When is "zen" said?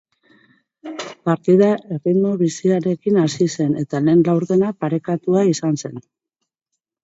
3.59-3.77, 5.87-6.05